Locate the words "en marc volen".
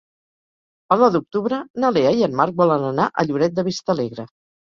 2.29-2.89